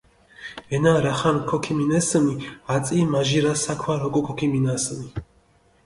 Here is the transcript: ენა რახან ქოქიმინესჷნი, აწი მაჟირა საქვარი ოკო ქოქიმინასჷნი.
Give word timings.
ენა 0.77 0.93
რახან 1.05 1.37
ქოქიმინესჷნი, 1.51 2.35
აწი 2.75 2.97
მაჟირა 3.13 3.53
საქვარი 3.65 4.03
ოკო 4.07 4.21
ქოქიმინასჷნი. 4.27 5.07